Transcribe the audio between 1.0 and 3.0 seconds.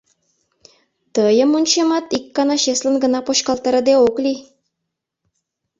Тыйым, ончемат, ик гана чеслын